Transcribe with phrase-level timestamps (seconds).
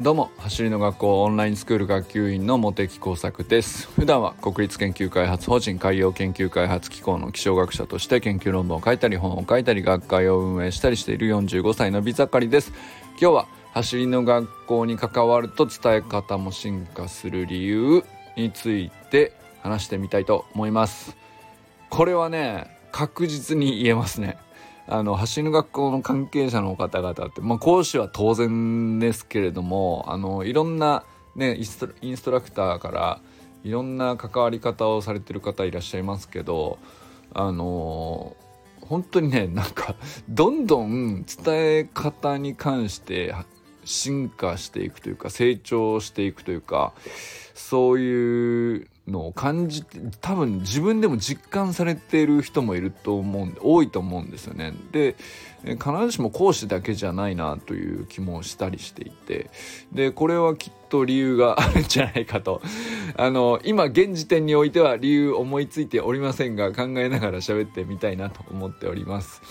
[0.00, 3.86] どうも走りの学校オンラインスクール学級員の茂木耕作です。
[3.92, 12.72] 普段は国立研究開発法人海洋研究開発機構の気象学者として研究論文を書いたり本を書いたり学会を運営したりしている45歳の美盛りです。
[13.20, 18.02] 今日は走りの学校に関わると伝え方も進化する理由
[18.36, 21.16] について話してみたいと思います。
[21.90, 24.38] これはね確実に言えますね。
[24.90, 31.04] あの走る学校の関係者の方々って、まあ、講師は当然ですけれどもあのいろんな、
[31.36, 33.20] ね、インストラクターから
[33.62, 36.78] いろんな関わり方をされてる方いらっしゃいますけど
[37.32, 38.36] あの
[38.80, 39.94] 本当にねなんか
[40.28, 43.32] どんどん伝え方に関して
[43.84, 46.92] 進化していくというか成長していくというか
[47.54, 54.72] そういうのを感じて多分自分でも実感されている人もいると思うんで多いと思うんですよね。
[54.92, 55.16] で
[55.62, 59.50] 必ずしも講師だけじゃないなという気もしたりしていて
[59.92, 62.62] でこれはきっと理由があるんじゃないかと
[63.16, 69.42] あの今現時点においては理由思いついておりませんが考えながら喋ってみたいなと思っております。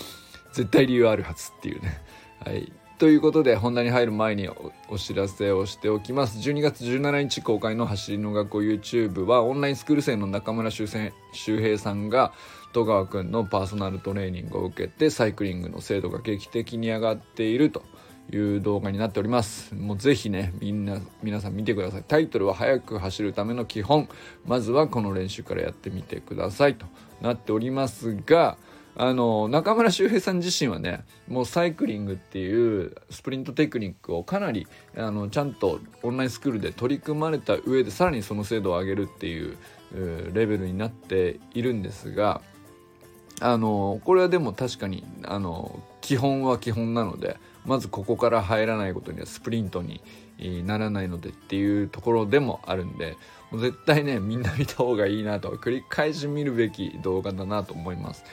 [0.52, 2.00] 絶対理由あるはずっていうね。
[2.44, 4.50] はいということで本題に入る前に
[4.90, 6.36] お知らせをしておきます。
[6.38, 10.86] 12月17日公開の走りの学校 YouTube はオンラインスクール生の中村修
[11.32, 12.34] 平さんが
[12.74, 17.84] 戸川くんのパーソナルトレーニングを受けてサイクリングの精度が劇的に上がっていると
[18.30, 19.74] いう動画になっております。
[19.74, 22.04] もうぜひねみんな皆さん見てください。
[22.06, 24.10] タイトルは速く走るための基本。
[24.44, 26.84] まずはこの練習からやってみてくださいと
[27.22, 28.58] なっておりますが
[28.96, 39.56] あの中村修平さん自身はねもうサイクリングっていうスプリントテクニックをかなりあのちゃんとオンラインスクールで取り組まれた上でさらにその精度を上げるっていう
[40.32, 42.42] レベルになっているんですが
[43.40, 50.02] あのこれはでも確かにあの基本は基本なのでまずここから入らないことにはスプリントに
[50.66, 53.16] ならないのでっていうところでもあるんで
[53.50, 58.24] もう絶対ねみんな見た方がいいなと繰り返し見るべき動画だなと思います。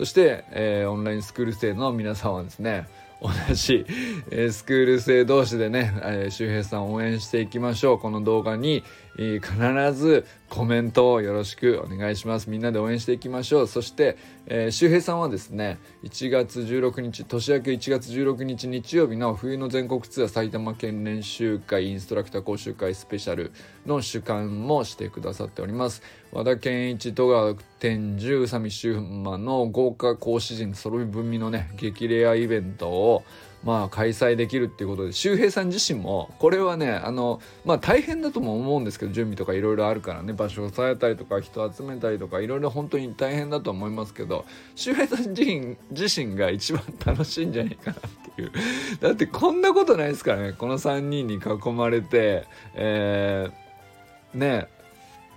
[0.00, 2.88] そして、えー、オンラインスクール生の皆さんはですね
[3.20, 3.84] 同じ、
[4.30, 7.98] えー、スクール生同士でね、えー、周平さんを応援していきましょう。
[7.98, 8.82] この動画に、
[9.16, 12.48] 必ずコメントをよろしくお願いします。
[12.48, 13.66] みんなで応援していきましょう。
[13.66, 14.16] そして、
[14.46, 23.52] えー、周平さんはですね1月16日年明け1月16日日曜日の冬の全国ツアー埼玉県練習会インストラクター講習会スペシャル
[23.86, 26.02] の主幹もしてくださっております。
[26.32, 33.24] 和田健一戸川天寿宇佐美修馬の豪華講師陣揃い分身のね激レアイベントを
[33.62, 48.52] まあ開催できるっていうことで周平さん自身もこれはねあのまあ大変だとも思うんですけど準備とかいろいろあるからね場所を押さえたりとか人集めたりとかいろいろ本当に大変だと思いますけど周平さん自身自身が一番楽しいんじゃないかなっていう。
[49.00, 54.68] だってこんなことないですからねこの3人に囲まれてえー、ね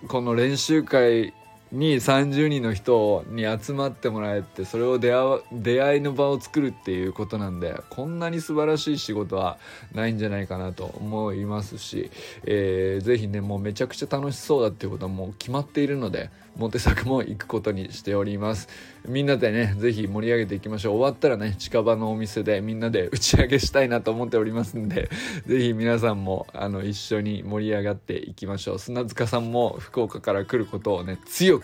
[0.08, 1.34] この練習会
[1.74, 9.58] に30人の人に集まってもらえてそれを出会出会いの場を作るっていうことなんでこんなに素晴らしい仕事は
[9.92, 12.12] ないんじゃないかなと思いますし、
[12.46, 18.70] えー、ぜひねもうめちゃくちゃ楽しそうだっていうことはもう決まっているのでモテ作も行くことにしております。
[19.08, 20.98] みんなでねぜひ盛り上げていきましょう。
[20.98, 25.10] 終わったらね近場のお店でみんなで打ち上げしたいなと思っておりますんで
[25.48, 28.80] ぜひ皆さんもあの一緒に盛り上がっていきましょう。
[28.80, 31.63] 砂塚さんも福岡から来ることをね強く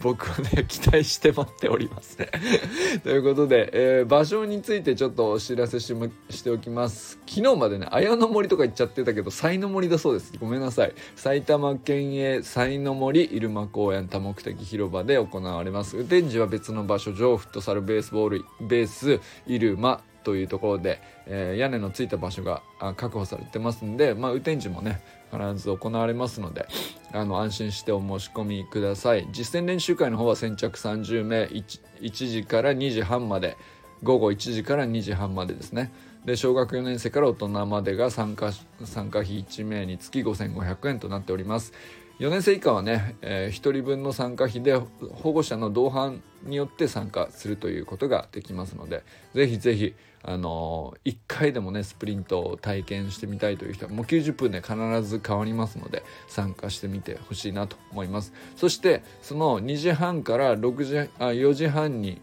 [0.00, 2.30] 僕はね期待して待っておりますね。
[3.02, 5.94] ということで、えー、場所についてちょっとお知らせし
[6.30, 7.18] しておきます。
[7.26, 10.32] 昨日までね綾の森とか行っちゃってたけど才の森だそうです。
[10.38, 10.94] ごめんなさい。
[11.16, 16.04] 埼玉県営才の森入間公園多目的広場で行われます。
[16.04, 22.62] 展示は別の場所上フットサルベースボールベース入間というところで、えー、屋根のついた場所が
[22.96, 26.66] 確保されてますんで、まあ、雨天時もね必ず行われますので
[27.12, 29.26] あの安心してお申し込みください。
[29.32, 33.56] 実践練習会の方は先着30名 1, 1時から2時半まで
[34.02, 35.92] 午後1時から2時半までですね。
[36.24, 38.52] で小学4年生から大人までが参加
[38.84, 41.72] 参加費1名につき5500円となっております。
[42.18, 49.04] 4年生以下はね、えー、1人分の参加費で保護者の同伴によって参加するということができますので
[49.34, 49.94] ぜひぜひ
[50.30, 58.34] あの、1回でもねスプリントを体験してみたいという人はもう90分で必ず変わりますので参加してみてほしいなと思います。
[58.54, 62.20] そしてその2時半から6時あ4時半に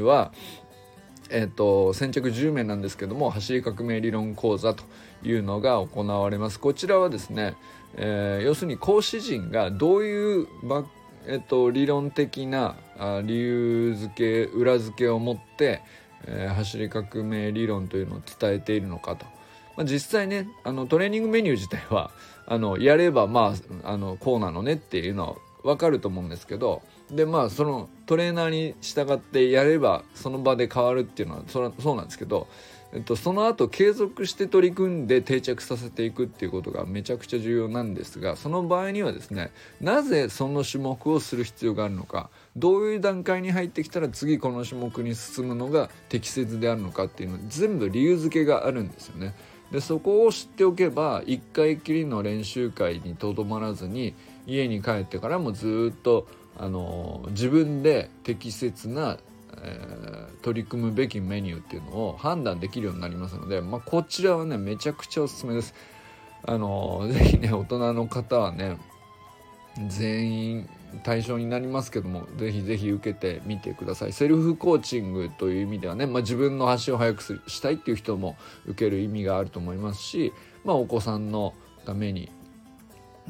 [0.00, 0.32] は
[1.30, 4.84] えーと、先着10名なんですけども走り革命理論講座と
[5.22, 6.58] いうのが行われます。
[6.58, 7.54] こちらはですね、
[7.96, 10.46] えー、要するに講師陣がどういう
[11.26, 12.76] えっと、理論的な
[13.24, 14.14] 理由付
[14.46, 15.82] け裏付けを持って、
[16.26, 19.26] えー、走り革命理論というのを伝えているのかと。
[19.76, 22.10] まあ、実際ねあのトレーニングメニュー自体は
[22.46, 23.54] あのやればま
[23.84, 32.48] ああのこうなのねっていうのは分かると思うんですけどでまあそのトレーナーに従ってやればその場で変わるっていうのはそそうなんですけど、
[32.92, 39.50] えっと、その後継続して取り組んで定着させていくっていうことがめちゃくちゃ重要なんですがその場合にはですね
[39.80, 49.34] なぜその種目をする必要があるのかどういう段階に入ってきたら次この種目に進むのが適切であるのかっていうの全部理由付けがあるんですよね。
[49.70, 54.14] でそこを知っておけば1回きりの練習会にとどまらずに
[54.46, 56.26] 家に帰ってからもずっと
[56.56, 59.18] あの自分で適切な、
[59.62, 65.74] えー、取り組むべきメニューっていうのを判断できるようになりますので、まあ、こちらはねめちゃくちゃおすすめです。
[66.44, 68.78] あの ぜひね大人の方はね
[69.88, 70.68] 全員
[71.02, 80.32] 対象になりますけどもぜひぜひ受けてみてくださいセルフコーチングという意味ではね、まあ、自分の足を速くするしたいっていう人も受ける意味があると思いますし、
[80.64, 82.30] まあ、お子さんのために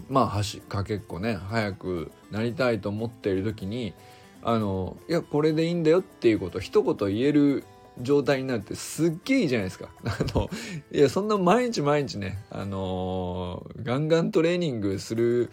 [0.09, 3.95] まあ橋かけっこね早くなりたいと思っている時に
[4.43, 7.65] あのいやこれでいいんだよっていうことを一言言える
[8.01, 9.89] 状態になるってすっげえいいじゃないですか。
[10.05, 10.49] あの
[10.93, 15.51] いやそんな毎日毎日ねあのガンガントレーニングする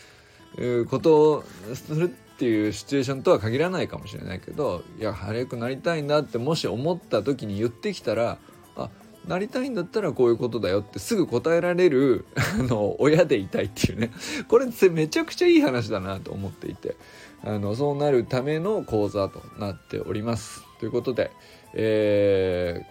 [0.89, 1.43] ことを
[1.73, 8.38] するっていうシチュエーションとは限らないかもしれないけどいや早くなりたいなってもし思った時に言ってきたら
[8.75, 8.89] あ
[9.25, 14.11] なりたいんだったらこういうことだよってすぐ答えられるあの親でいたいっていうね
[14.47, 16.95] これってめちゃくちゃいい話だなと思っていて
[17.45, 20.63] あのそうなるための講座となっております。
[20.80, 21.31] ということで、
[21.74, 22.81] え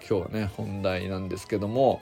[0.00, 2.00] ー、今日はね本題なんですけども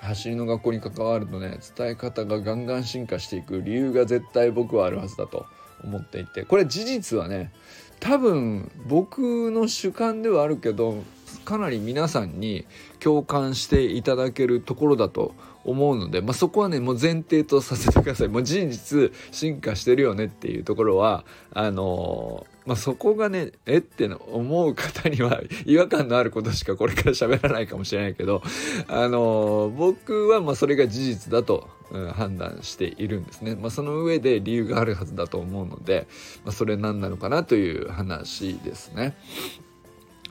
[0.00, 5.44] 走りの学校に関わるとね伝え方がガンガン進化していく理由が絶対僕はあるはずだと
[5.84, 7.52] 思っていてこれ事実はね
[8.00, 11.04] 多分僕の主観ではあるけど
[11.44, 12.66] かなり皆さんに
[12.98, 18.28] 共感していただけるところだと思います思うので、まあ、そこはねもう前提とさせてください。
[18.28, 28.42] もう事実進化してるよねっていうところはあのー、まあ、そこがねえって思う方には違和感のあることしかこれから喋らないかもしれないけど
[28.88, 36.06] あのー、僕はまそれが事実だと、うん、判断しているんですね、まあ、その上で理由があるはずだと思うので、
[36.44, 39.16] まあ、それ何なのかなという話ですね。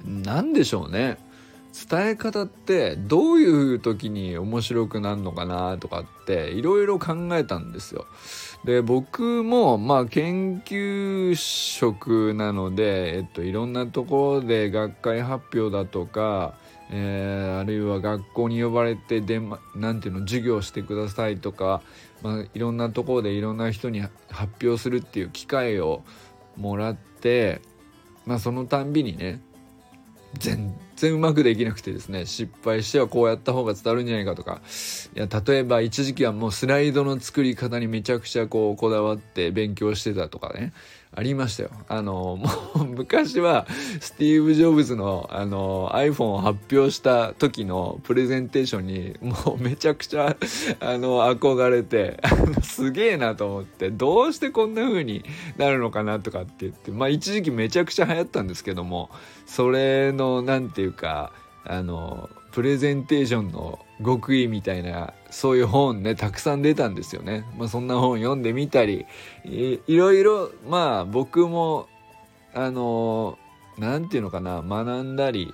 [0.06, 1.18] 何でしょうね。
[1.90, 8.06] 伝え方ってどういう時に面白くなるのかなとかっていろいろ考えたんですよ。
[8.66, 16.54] で僕もまあ研究職なので、えっと、いろんなところで学会発表だとか、
[16.92, 21.82] えー、あるいは学校に呼ばれてで、ま、ていうの授業してくださいとか、
[22.22, 26.04] まあ、いろんなところでいろんな人に発表するっていう機会を
[26.58, 27.62] もらって、
[28.26, 29.42] まあ、そのたんびにね
[30.38, 34.62] 全然うまくできなくてですね失敗してはこうやった方が伝わるんじゃないかとか。
[35.16, 40.74] いや例えば一時期はもうスライドの作り方にめちゃくちゃこうこだわって勉強してたとかね。
[41.14, 41.72] ありましたよ。
[41.90, 43.68] あの、もう 昔は
[44.00, 50.38] スティーブ・ジョブズのあの iPhone を発表した時のプレゼンテーションにもうめちゃくちゃ
[50.80, 52.22] あの憧れて
[52.64, 55.26] すげえなと思ってどうしてこんな風に
[55.58, 59.10] なるのかなとかって言ってまあ一時期めちゃくちゃ流行ったんですけども
[59.46, 61.34] それの何て言うか
[61.66, 67.46] あのプレゼンテーションの極意みたいなそういう本ねたくさん出たんですよね。
[67.58, 69.06] まあ、そんな本読んでみたり
[69.46, 71.88] いろいろまあ僕も
[72.54, 73.38] あの
[73.78, 75.54] 何て言うのかな学んだり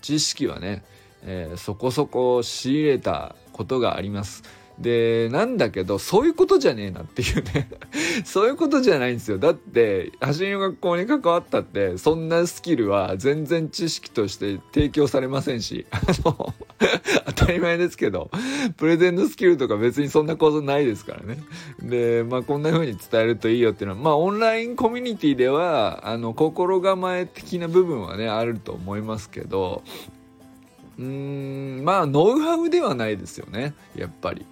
[0.00, 0.82] 知識はね、
[1.22, 4.42] えー、そこそこ仕入れたことがあります。
[4.78, 7.68] で、なんだけど、そういうことじゃねえなっていうね
[8.24, 9.38] そういうことじゃないんですよ。
[9.38, 16.54] だって、走りの学校に関わったって、そんなスキルは全然知識として提供されませんし、 あの
[17.26, 18.30] 当たり前ですけど、
[18.76, 21.38] プレゼントスキルとか別にそんなことないですからね。
[21.80, 29.82] で、まあこんな風に伝えるといいよっていうのは、まあオンラインコミュニティでは、あの、心構え的な部分はね、あると思いますけど、
[30.98, 34.46] うんまあノウハウではないですよねやっぱり。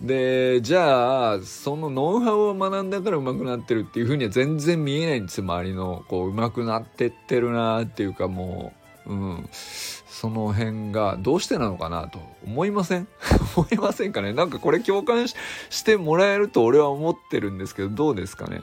[0.00, 8.75] でじゃあそのノウハウを学んだから上手くなってるっていうふうには全然見えないんですよ周りのこう上手くなってってるなっていうかもう
[9.06, 13.06] う、ん、その辺がどうしてなのかなと思いません？
[13.56, 14.32] 思いませんかね？
[14.32, 15.34] なんかこれ共感し
[15.84, 18.62] てもらえると俺は思ってるんですけどどうですかね？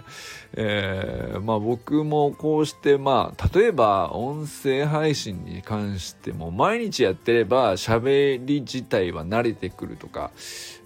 [0.56, 10.32] えー、まあ僕もこうしてまあ例えば音声配信に関しても毎日やってれば喋り自体は慣れてくるとか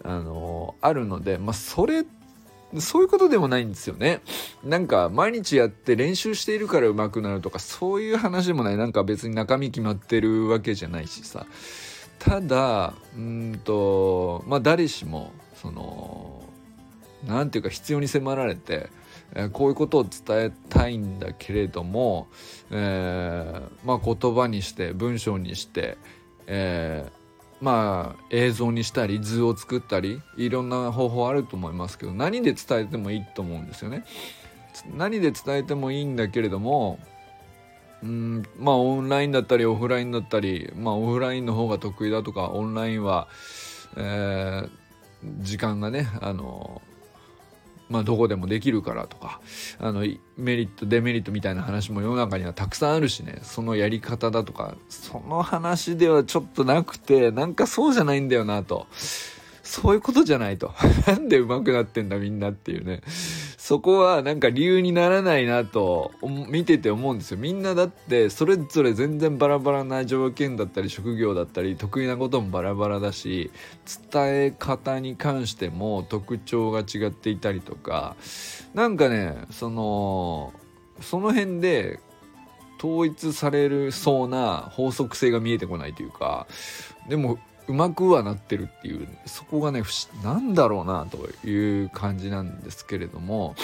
[0.04, 2.06] あのあるのでまあそれ
[2.80, 4.22] そういうことでもないんですよね。
[4.64, 8.78] なんか毎日やって練習しているから上手くなるとかそういう話でもない。
[8.78, 11.46] なんか別に中身決まってるわけじゃないしさ。
[12.20, 16.42] ただ、うんと、まあ誰しも、その、
[17.26, 18.90] なんていうか必要に迫られて、
[19.34, 22.28] えー、こういうことを伝えたいんだけれども、
[22.72, 25.98] えー、まあ言葉にして文章にして、
[26.48, 27.06] え、
[27.62, 34.06] まあ映像にしたり図を作ったりいろんな方法あると思いますけど何で伝えてもいいと思うんですよね。
[34.96, 37.00] 何で伝えてもいいんだけれども
[38.04, 43.28] うんまあオンラインだったりオフラインだったりまあオフラインの方が得意だとかオンラインは、
[43.96, 44.70] えー、
[45.40, 46.82] 時間がねあの
[47.90, 49.40] まあ、どこでもできるからとか
[49.80, 50.02] あの
[50.36, 53.40] メリットデメリットみたいな話も世の中にはたくさんあるしね。
[53.44, 58.88] そのやり方だとかその話ではちょっとなくてなんかそうじゃないんだよなと。
[59.64, 60.74] そういうことじゃないと。
[61.08, 63.02] なんで上手くなってんだみんなっていうね。
[63.68, 67.38] そこはなんか理由にならないなと見てて思うんですよ。
[67.38, 73.52] みんなだってそれぞれ全然バラバラな条件だったり職業だったり得意なこともバラバラだし
[74.14, 78.16] 伝え方に関しても特徴が違っていたりとか
[78.74, 80.54] なんかねその
[81.02, 82.00] その辺で
[82.78, 86.48] 統一されるそうな法則性が見えてこないというか
[87.10, 89.84] でもうまくはなってるっていうそこがね
[90.24, 93.56] なんだろうなという感じなんですけれども。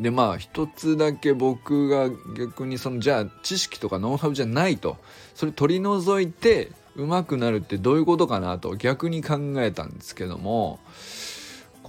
[0.00, 4.96] でまあ一つだけ僕が逆にそのじゃあ知識とかノウハウじゃないと。
[5.34, 10.80] それ取り除いてうまくなるってどういうことかなと逆に考えたんですけども。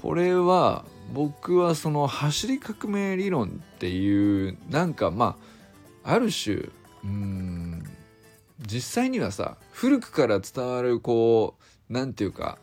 [0.04, 0.84] これは
[1.14, 5.38] 僕はその走り革命理論っていうなんかま
[6.04, 6.58] あある種
[7.06, 7.43] うん
[8.66, 12.58] 実際にはさ古くから伝わるこう何て言うか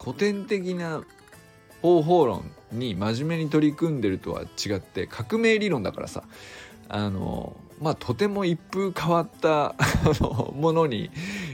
[0.00, 1.04] 古典的な
[1.82, 6.24] 方法論に真面目に取り組んでるとは違って革命理論だからさ
[6.88, 9.74] あのまあとても一風変わった
[10.54, 11.10] ものに、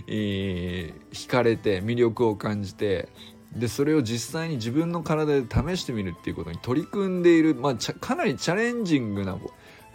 [0.06, 3.08] えー、惹かれて魅力を感じて
[3.54, 9.38] でそれを実際に自分の体で試してみるっていうことに取り組んでいる、まあ、かなりチャレンジングな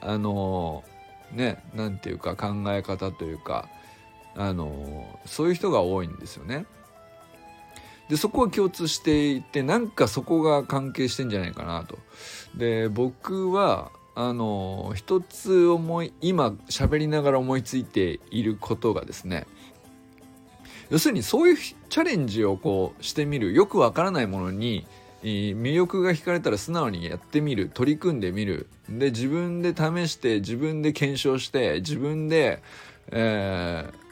[0.01, 0.83] あの
[1.31, 3.69] ね何て言うか考え方というか
[4.35, 6.65] あのそういう人が多いんですよね。
[8.09, 11.97] でそこは共通していてなんかそこが関係してんじゃないかなと。
[12.55, 19.45] で僕はあの一つ思い今喋りながら思いついていることがですね
[20.89, 24.87] 要するにそういうチャレンジをこうしてみるよくわからないものに
[25.23, 32.61] 魅力が惹かれたら素直にやってみる取り組んでみるで自分で試して自分で検証して自分で、
[33.11, 34.04] えー、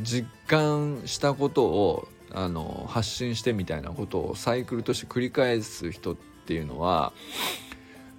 [0.00, 7.12] 実感したことをあの発信してみたいなことをサイクルとして繰り返す人っていうのは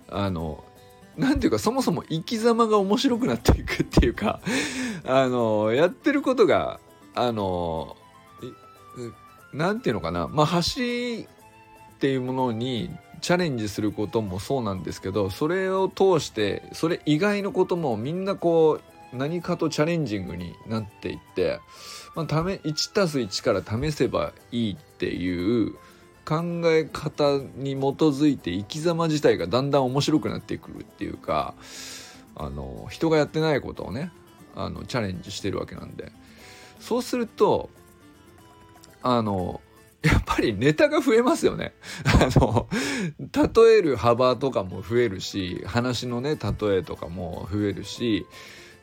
[0.09, 0.63] あの
[1.17, 4.39] なんていうかそもそも生き様が面白くなっていくっていうか
[5.03, 6.79] あのやってることが
[7.15, 7.97] あの
[9.53, 10.27] なんていうのかな。
[10.27, 11.27] まあ走りっ
[11.99, 12.89] ていうものに
[13.21, 21.59] チャレンジすることもそうなんですけどそれを通してそれ以外のこともみんなこう何かとチャレンジングになっていって、
[22.15, 25.73] まあ、ため1たす1から試せばいいっていう
[26.25, 31.53] 考え方に基づいて生き様自体がだんだん面白くなってくるっていうか
[32.35, 34.11] あの人がやってないことをね
[34.55, 36.11] あのチャレンジしてるわけなんで
[36.79, 37.69] そうすると
[39.01, 39.61] あの
[40.03, 41.73] やっぱりネタが増えますよね。
[42.03, 42.67] あの、
[43.19, 48.25] 例える幅とかも増えるし、話のね、例えとかも増えるし、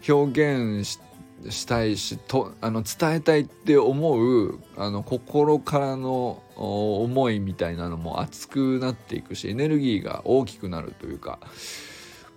[0.09, 1.00] 表現
[1.49, 11.49] したいしとあの伝えたいって思うあの心からの思いみたいなのも熱くなっていくしエネルギーが大きくなるというか、ま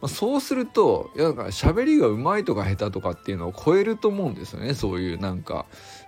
[0.03, 4.73] あ、そうするといやだから喋りがうまいとか下手とかっていうのを超えると思うんですよね。
[4.73, 5.65] そういうなんか、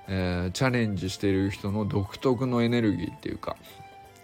[0.07, 3.57] えー、チャレンジしてる人の独特のエネルギーっていうか。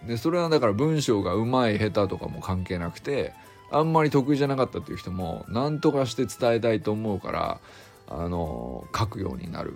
[0.06, 3.34] でそれはだから文章がうまい下手とかも関係なくて
[3.72, 7.60] あんまり得意じゃなかったっていう人も何とかして伝えたいと思うから
[8.08, 9.74] あの書くようになる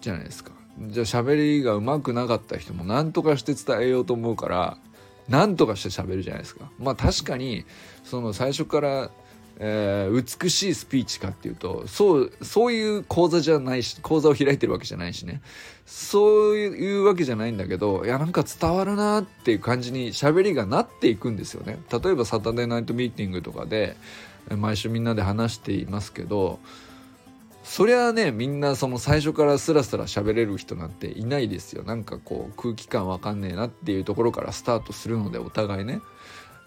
[0.00, 0.52] じゃないですか。
[0.80, 4.78] じゃあ喋りがうまくなかった人も何とかして伝えようと思うから
[5.28, 6.70] 何とかして喋るじゃないですか。
[6.78, 7.64] まあ確かに
[8.04, 9.10] その最初から
[9.64, 15.40] えー、美しいスピーチかっていうとそうそういう講座じゃないし講座を開いてるわけじゃないしね。
[15.86, 21.78] そういうわけじゃないんだけどいやなんか伝わるなっていう感じに喋りがなっていくんですよね。
[21.92, 23.96] 例えばサタデーナイトミーティングとかで
[24.50, 26.58] 毎週みんなで話していますけど
[27.62, 31.84] そりゃあねみんなその最初からスラスラ喋れる人なんていないですよ。
[31.84, 36.00] なんかこう空気感わかんねえなっていうところからスタートするのでお互いね、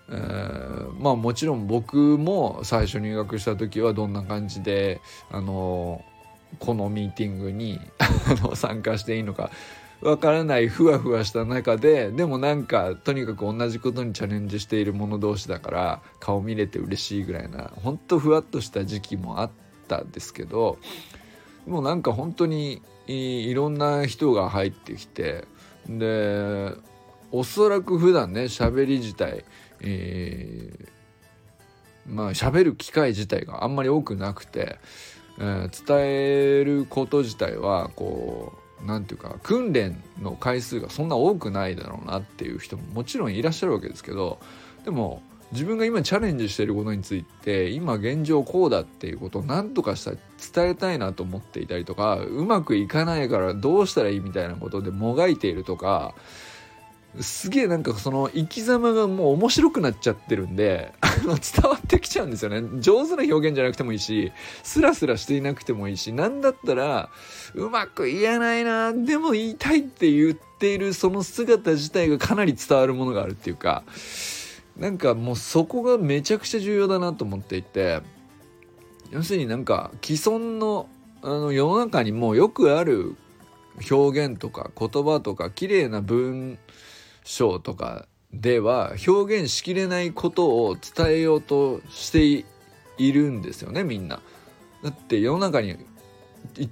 [0.09, 6.03] えー、まあもちろん僕も最初入学した時はどんな感じであの
[6.59, 7.79] このミーティングに
[8.55, 9.51] 参加していいのか
[10.01, 19.51] わからないふわふわした中ででもなんかとにかく同じことにチャレンジしている者同士だから顔見れて嬉しいぐらいなほんとふわっとした時期もあっ
[19.87, 20.77] たんですけど
[21.65, 25.45] もうなんか本当にいろんな人が入ってきて
[25.87, 26.73] で
[27.31, 29.43] おそらく普段ね喋り自体、
[29.85, 34.77] えー、まあ喋る機会自体があんまり多くなくて、
[35.39, 44.39] えー、伝えること自体はこう何て言うか訓練の回数がそんな多くないだろうなっていう人ももちろんいらっしゃるわけですけど
[44.83, 50.17] でも自分が今チャレンジしてることについて今現状こうだっていうことを何とかしたら
[50.53, 56.13] 伝えたいなと思っていたりとかうまくいかないからどうしたらいいみたいなことでもがいているとか
[57.21, 60.93] すげえなんかその生き様がもう面白くなっちゃってるんで
[61.25, 62.81] 伝わってきちゃうんですよね。
[62.81, 64.31] 上手な表現じゃなくてもいいし
[64.63, 67.09] スラスラしていなくてもいいし何だったら
[67.53, 73.83] うまく言えないなでも言いたいって言っているその姿自体がかなり伝わるものがあるっていうか
[74.77, 78.01] なんかもうそこがめちゃくちゃ重要だなと思っていて
[79.11, 80.89] 要するになんか既存の
[81.21, 83.15] あの世の中にもよくある
[83.89, 86.59] 表現とか言葉とか綺麗な文
[87.25, 92.45] 章とかでは表現しきれないことを伝えようとして
[92.97, 94.21] いるんですよねみんな。
[94.83, 95.77] だって世の中に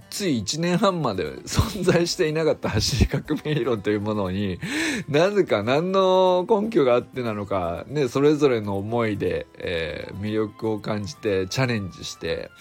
[0.10, 4.60] つい1年半まで存在していなかった走り革命理論というものに
[5.10, 12.52] なぜか何の根拠があってなのか、ね、それぞれの思いで、えー、魅力を感じてチャレンジして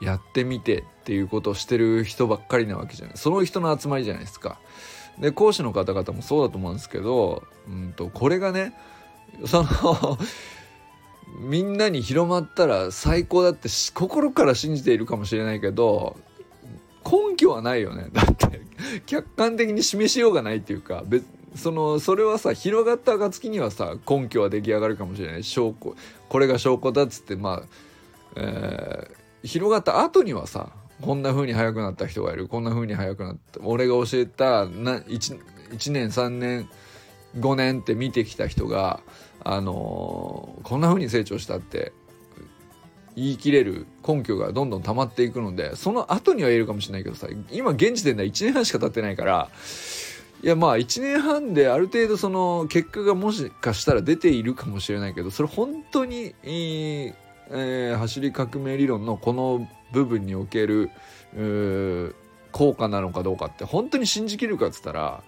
[0.00, 4.58] やってみてっていうことをしてる人ばっかりなわけじゃないその人の集まりじゃないですか。
[5.18, 8.74] で講師の方々もそうだと思うんですけど、うんと、これがね
[9.46, 9.68] その
[11.40, 16.16] みんなに広まったら最高だって心から信じているかもしれないけど
[17.04, 18.08] 根拠はないよね。
[18.12, 18.60] だって
[19.06, 25.44] 客観的に示しようがないっていうか別そのそれはさ広がった暁にはさ根拠は出来上がるかもしれない。
[25.44, 25.96] 証拠
[26.28, 27.62] これが証拠だっつってまあ、
[28.36, 30.70] えー、広がった後にはさ
[31.02, 32.48] こんな風に速くなった人がいる。
[32.48, 33.60] こんな風に速くなった。
[33.62, 35.38] 俺が教えたな 1,
[35.72, 36.68] 1年3年
[37.38, 39.00] 5年って見てきた人が
[39.44, 41.92] あのー、こんな風に成長したって
[43.16, 49.50] 言い切れる根拠がどんどん溜まっていくのでその後には言えるかもしれないけどさ今現時点では1年半しか経ってないから
[50.42, 60.90] いやまあ1年半である程度その結果がもしかしたら出ているかもしれないけどそれ本当に、えー、走り革命理論のこの部分における
[62.50, 65.22] 効果なのかどうかって本当に信じきるかっつったら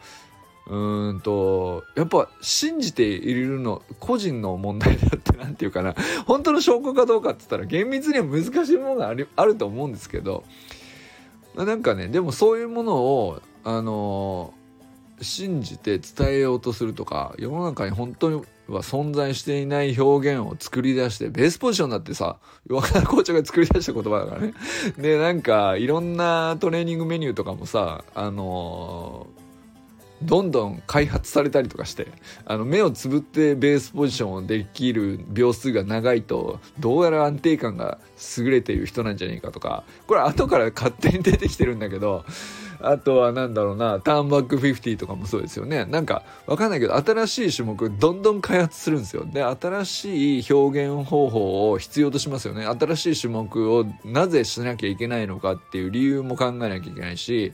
[0.66, 5.94] うんとやっぱ信じているの個人の問題だって何て言うかな
[6.26, 10.44] 本当の証拠かどうかって言ったら厳密には難しいものがあるあると思うんですけど
[11.54, 14.54] なんかねでもそういうものをあの
[15.20, 24.54] 信じて伝えようとするとか世の中に本当には存在していない表現を作り出してベースポジションだってさ若田校長が作り出した言葉だからね。
[24.98, 29.26] でなんかいろんなトレーニングメニューとかもさあの
[30.22, 32.08] どんどん開発されたりとかして
[32.46, 37.98] あの目をつぶってベースポジションをできる秒数が長いとどうやら安定感が
[38.38, 42.24] 優れている人なんじゃねえかとかこれ後から勝手に出てきてるんだけど
[42.80, 45.86] あとは何だろうなターンバック50とかもそうですよね。
[45.86, 49.24] なんかわかんないけど新しい種目どんどん開発するんですよ。
[49.24, 52.66] で新しい表現方法を必要としますよね。
[52.66, 57.52] 新しい種目をなぜしなきゃいけないのかっていう理由も考えなきゃいけないし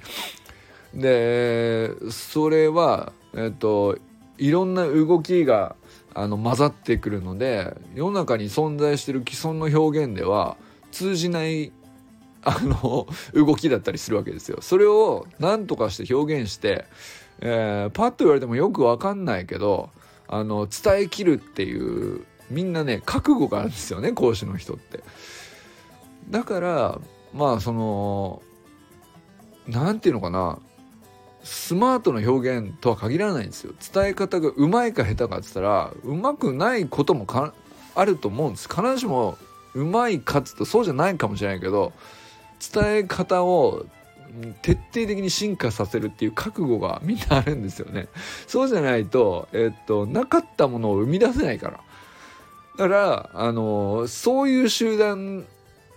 [0.94, 3.98] でそれはえっと
[4.38, 5.76] いろんな動きが
[6.14, 10.56] あの混ざってくるので世の中に存在してる既存の表現では
[10.90, 11.72] 通じない
[12.42, 14.58] あの動きだったりするわけですよ。
[14.62, 16.86] それを何とかして表現して、
[17.40, 19.90] えー、パッと言われてもよく分かんないけど
[20.26, 25.04] あの伝えきるっていうみんなね覚悟があるんですよね講師の人って。
[26.30, 27.00] だから
[27.34, 28.42] まあその
[29.68, 30.58] 何て言うのかな
[31.42, 33.72] スマートな表現とは限らないんですよ。
[33.92, 37.26] 伝え方がうまいか下手かっつったらうまくないことも
[37.94, 38.68] あると思うんです。
[38.68, 39.38] 必ずしも
[39.74, 41.92] うまいかっつとそうじゃないかもしれないけど
[42.72, 43.86] 伝え方を
[44.62, 48.08] 徹底的に進化させるっていう覚悟がみんなあるんですよね。
[48.46, 51.80] そうじゃないとえっとなかったものを生み出せないから。
[52.76, 55.46] だからあのそういう集団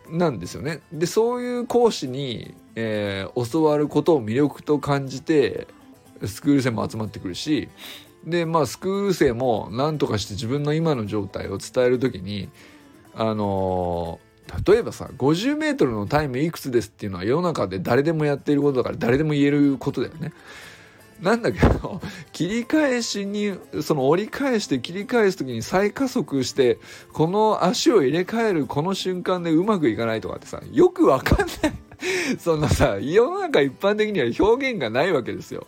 [0.09, 0.81] なんですよね。
[0.91, 5.67] でそういう講師に、えー、教わることを魅力と感じて
[6.25, 7.69] スクール生も集まってくるし
[8.25, 12.49] でまあスクール生も何とかして自分の今の状態を伝える時に
[13.15, 20.33] あのー、例えばさ 50m のタイムいくつですっていうのは世の中で誰でもやっていることだから誰でも言えることだよね。
[21.21, 22.01] なんだけど
[22.33, 26.79] 切り返しにその折り返して切り返す時に再加速して
[27.13, 31.73] この足を入れ替えるこの瞬間でうまくいかないとかってさよくわかんない
[32.39, 35.67] そんなさ世の中一般的には表現がないわけですよ。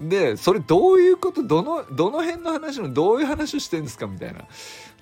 [0.00, 4.44] でそれどういうことどのどの辺の話のどういう話をしてんですかみたいな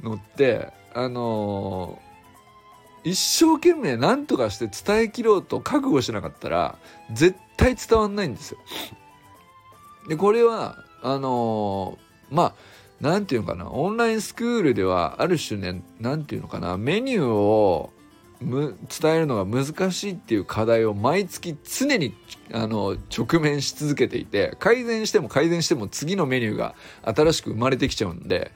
[0.03, 6.79] のってあのー、一生懸命何とかして伝えきろうと覚悟しなかったら
[7.13, 8.59] 絶対伝わんないんですよ。
[10.09, 12.55] でこれはあのー、まあ
[13.01, 17.93] 何て言うのかなオンラインスクールではある種ね何て言うのかなメニューを
[18.41, 22.15] む伝えるのが難しいっていう課題を毎月常に
[22.53, 28.53] あの直面し続けていて改善しても改善しても次のメニューが新しく生まれてきちゃうんで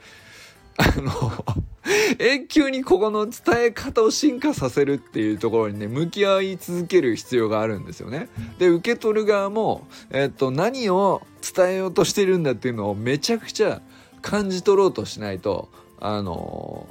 [0.77, 1.45] あの
[2.19, 8.29] 永久にここの伝え方を進化させるっていうところにね向き合い続ける必要があるんですよね。
[8.59, 11.21] で受け取る側も、えっと、何を
[11.55, 13.81] 伝えようとしてるんだっていうのをめちゃくちゃ
[14.21, 16.87] 感じ取ろうとしないとあの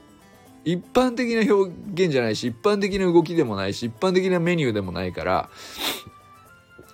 [0.65, 5.51] 一般的な表現じゃないし一般的な動きでもないし一般的なメニューでもないから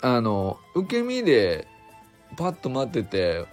[0.02, 1.66] あの受け身で
[2.36, 3.46] パッと待ってて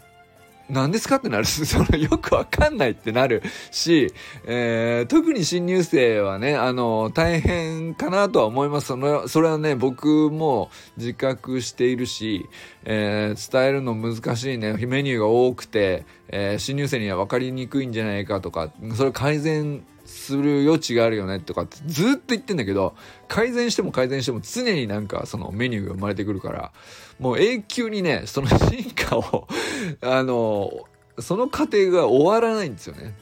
[0.69, 1.45] 何ですかってなる。
[1.45, 4.13] そのよくわかんないってなるし、
[4.45, 8.87] えー、特に新入生はねあの大変かなとは思います。
[8.87, 12.47] そのそれはね僕も自覚しているし、
[12.85, 14.73] えー、伝えるの難しいね。
[14.73, 19.83] メニューが多くて、えー、新入生には分かりにくいんじゃないかとかそれ改善
[20.23, 22.95] する余地があるよねとかってずっと言ってんだけど
[23.27, 26.71] 改善しても改善しても常になんかそのメニューが生まれてくるから
[27.19, 29.47] もう永久にねその進化を
[30.01, 30.71] あの
[31.19, 33.15] その過程が終わらないんですよね。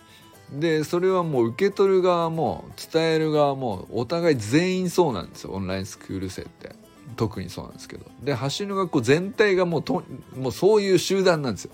[0.54, 5.52] でそれはもう受け取る側も伝える側もお互い全員そうなんですよ。
[5.54, 6.76] オンラインスクール生って。
[7.16, 8.06] 特にそうなんですけど。
[8.24, 10.04] で走りの学校全体がもうと
[10.36, 11.72] もうそういう集団なんですよ。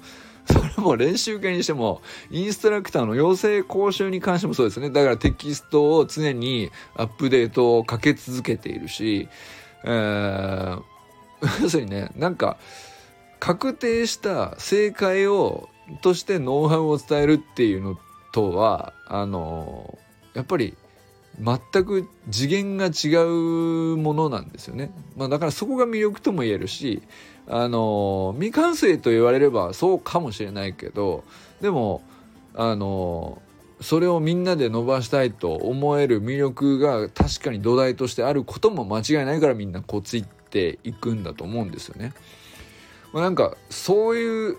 [0.51, 4.89] それも練習会にしても、インストラクターの養成講習に関してもそうですね。
[4.89, 9.27] だからテキストを常にアップデートをかけ続けているし、
[9.83, 10.81] えー、
[11.61, 12.57] 要するにね、なんか、
[13.39, 15.69] 確定した正解を、
[16.01, 17.97] としてノウハウを伝えるっていうの
[18.33, 19.97] とは、あの、
[20.33, 20.75] やっぱり
[21.39, 24.91] 全く次元が違うものなんですよね。
[25.15, 27.03] まあだからそこが魅力とも言えるし、
[27.49, 31.23] あの未完成と言われればそうかもしれないけど
[31.61, 32.01] でも
[32.53, 33.41] あの
[33.79, 42.13] それをみんなで伸ばしたいと思える魅力が確かに土台としてあることも間違いないからみんなこうついていくんだと思うんですよね。
[43.13, 44.57] まあ、なんかそういう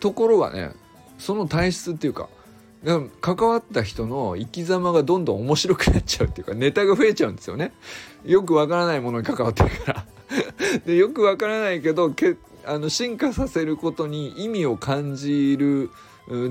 [0.00, 0.72] ところがね
[1.18, 2.28] その体質っていうか
[3.20, 7.72] 関わった人の生き様がどんどん面白くなっちゃうっていうかネタが増えちゃうんですよね。
[8.24, 10.06] よくわからないものに関わってるから
[10.86, 15.90] でよくわからないけどけあの進化させることに意味を感じる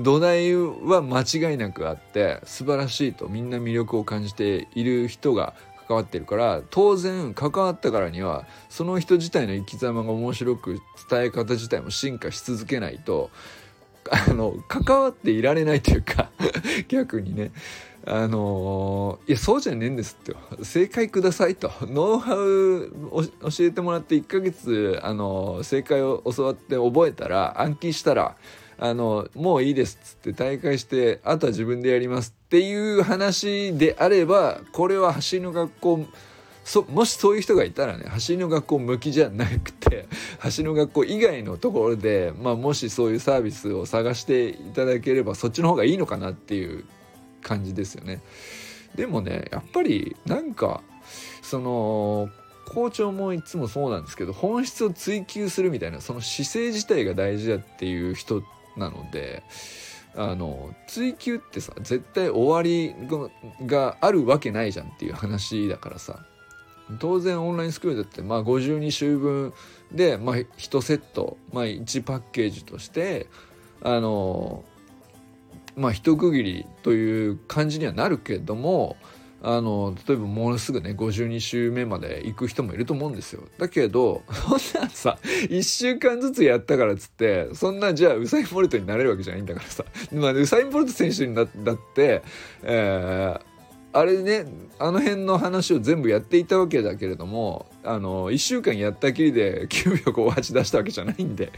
[0.02, 5.54] 土台は間違いなくあって素晴らしいとみんな魅力を感じている人が
[5.86, 13.30] 関わってるから当然関わったからにはその人自体の生き様が面白く伝え方自体も進化し続けないと
[14.10, 16.30] あの関わっていられないというか
[16.88, 17.52] 逆にね
[18.10, 20.34] あのいやそうじゃねえんですって。
[20.64, 21.70] 正解くださいと。
[21.82, 22.90] ノウハウ
[23.42, 28.36] 教えてもらって1ヶ月あの正解を教わって覚えたら暗記したら
[28.78, 36.06] あのもういいですっつって大会してあとは自分でやりますっていう話であればこれは走りの学校
[36.64, 40.06] そもしそういう人がいたらね走りの学校向きじゃなくて
[40.38, 46.84] 走りの学校以外のところで、まあ、もしそういうサービスを探していただければそっちの方がいいのかなっていう
[47.42, 48.20] 感じですよね。
[48.94, 50.82] でもねやっぱりなんか
[51.42, 52.30] その
[52.68, 58.42] 校長もいつもそうなんですけど本質を追求するみたいなその姿勢自体が大事だっていう人
[58.76, 59.42] なので
[60.14, 62.94] あの追求ってさ絶対終わり
[63.66, 66.24] があるわけないじゃんっていう話だからさ
[66.98, 69.52] 当然オンラインスクールだってまあ52週分
[69.92, 73.26] で、まあ、1セット、まあ、1パッケージとして
[73.82, 74.64] あの
[75.78, 78.96] まあ一区切りという感じにはなるけども
[79.40, 83.42] あの例えばもうすぐね52週目まで行く人もいると思うんですよ。
[83.58, 84.88] だけどそんな。
[84.90, 92.22] さ1週間ずつやったからっつってそんなじゃあウサイン・ボルトになれるわけじゃないんだからさ、 まあ、ウサイン・ボルト選手になだって、
[92.62, 93.58] えー
[93.90, 94.44] あれね
[94.78, 101.52] あの辺の話を全部やっていたわけだけれどもあの1週間やったきりで9秒58出したわけじゃないんで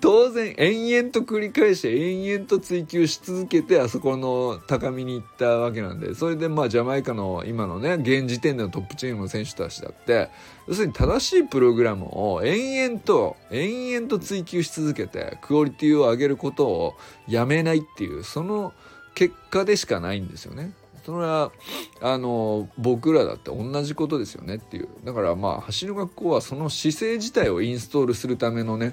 [0.00, 10.30] 当然延々と繰り返して延々と追求し続けてあそこの高みに行ったわけなんでそれでまあジャマイカの今のね現時点でのトップチームの選手たちだって
[10.66, 16.94] 要するに正しいプログラムを延々と延々と追求し続けてクオリティを上げることを
[17.28, 18.72] やめないっていうその
[19.14, 20.72] 結果でしかないんですよね。
[21.06, 21.52] それは
[22.00, 28.92] あの僕らだって同じことですよねっていうだからまあ走る学校はその姿勢自体をインストールするためのね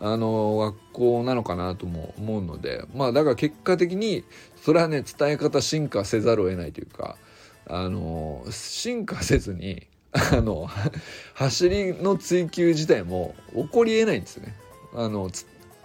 [0.00, 4.24] あの学校なのかなとも思うのでまあだから結果的に
[4.56, 7.16] それはね伝え方進化せざるを得ないというか
[7.68, 10.68] あの進化せずにあの
[11.34, 14.56] 走りの追求自体も起こりえないんですよね。
[14.94, 15.30] あの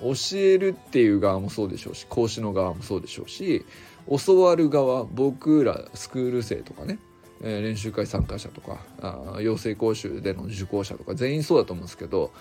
[0.01, 3.63] 教えるっていう側もそうでしょうし講師の側もそうでしょうし
[4.09, 6.99] 教わる側僕らスクール生とかね、
[7.41, 12.31] えー、練習会参加者とかあ養成講習での受講者とか全員そうだと思うんですけど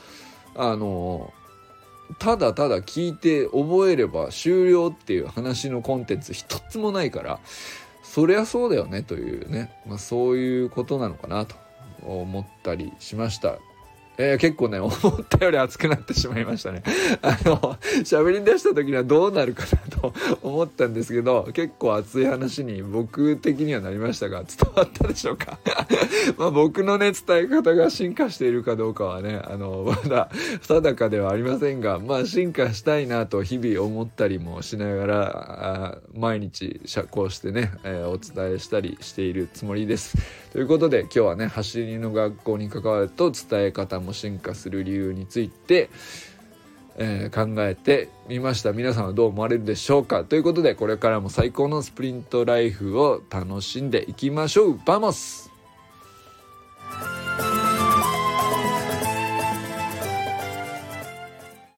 [0.54, 1.32] あの
[2.18, 7.40] ただただ聞いて覚えれば終了っていう話のコンテンツ一つもないから
[8.02, 11.56] そりゃそうだよねというね、まあ、そういうことなのかなと
[12.02, 13.58] 思ったりしました。
[14.18, 14.94] えー、結構ね、 思っ
[15.28, 16.82] たより熱くなってしまいましたね。
[17.22, 25.58] あの、喋り出した時にはどうなるかなと 思ったんですけど、結構熱い話に僕的にはなりましたが、伝わったでしょうか？
[26.38, 30.30] まあ僕のね、伝え方が進化しているかどうかはね、あの、まだ
[30.62, 40.16] 定かではありませんが、まあ進化したいなと日々思ったりもしながら、毎日こうしてね、えー、お伝えしたりしているつもりです。
[40.56, 45.90] ということで今日はね、走りの学校に関わると伝え方も進化する理由について、
[46.96, 48.72] えー、考えてみました。
[48.72, 50.24] 皆さんはどう思われるでしょうか？
[50.24, 54.80] ということでこれからも最高のスプリントライフを楽しんでいきましょう。
[54.86, 55.45] ¡Vamos!